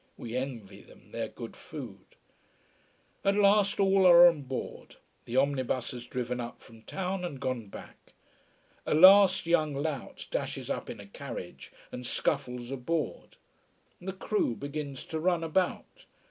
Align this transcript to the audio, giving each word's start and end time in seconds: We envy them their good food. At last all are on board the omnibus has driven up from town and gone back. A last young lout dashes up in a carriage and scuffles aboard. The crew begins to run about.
We 0.17 0.35
envy 0.35 0.81
them 0.81 1.11
their 1.11 1.27
good 1.27 1.55
food. 1.55 2.15
At 3.23 3.35
last 3.35 3.79
all 3.79 4.07
are 4.07 4.27
on 4.27 4.41
board 4.41 4.95
the 5.25 5.37
omnibus 5.37 5.91
has 5.91 6.07
driven 6.07 6.39
up 6.39 6.59
from 6.59 6.81
town 6.81 7.23
and 7.23 7.39
gone 7.39 7.67
back. 7.67 8.13
A 8.87 8.95
last 8.95 9.45
young 9.45 9.75
lout 9.75 10.25
dashes 10.31 10.71
up 10.71 10.89
in 10.89 10.99
a 10.99 11.05
carriage 11.05 11.71
and 11.91 12.03
scuffles 12.03 12.71
aboard. 12.71 13.37
The 14.01 14.13
crew 14.13 14.55
begins 14.55 15.03
to 15.05 15.19
run 15.19 15.43
about. 15.43 16.05